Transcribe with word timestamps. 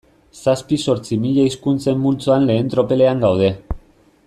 Zazpi-zortzi 0.51 1.17
mila 1.25 1.43
hizkuntzen 1.49 2.01
multzoan 2.07 2.49
lehen 2.51 2.73
tropelean 2.75 3.23
gaude. 3.27 3.53